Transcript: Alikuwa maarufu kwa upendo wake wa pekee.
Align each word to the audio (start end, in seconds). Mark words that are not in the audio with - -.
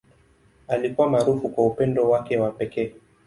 Alikuwa 0.67 1.09
maarufu 1.09 1.49
kwa 1.49 1.65
upendo 1.67 2.09
wake 2.09 2.37
wa 2.39 2.51
pekee. 2.51 2.93